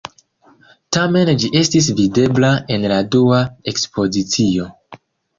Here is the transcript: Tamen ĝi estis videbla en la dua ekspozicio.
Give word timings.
Tamen 0.95 1.29
ĝi 1.43 1.49
estis 1.59 1.89
videbla 1.99 2.49
en 2.77 2.85
la 2.93 2.97
dua 3.17 3.41
ekspozicio. 3.73 4.67